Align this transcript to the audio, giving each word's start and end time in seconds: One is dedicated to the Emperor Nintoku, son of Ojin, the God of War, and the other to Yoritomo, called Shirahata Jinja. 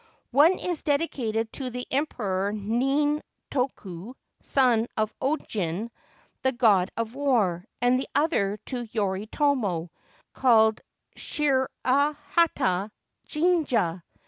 One 0.31 0.57
is 0.57 0.81
dedicated 0.81 1.53
to 1.53 1.69
the 1.69 1.85
Emperor 1.91 2.51
Nintoku, 2.53 4.15
son 4.41 4.87
of 4.97 5.13
Ojin, 5.21 5.91
the 6.41 6.51
God 6.51 6.89
of 6.97 7.13
War, 7.13 7.63
and 7.83 7.99
the 7.99 8.07
other 8.15 8.57
to 8.65 8.87
Yoritomo, 8.93 9.89
called 10.33 10.81
Shirahata 11.15 12.89
Jinja. 13.27 14.01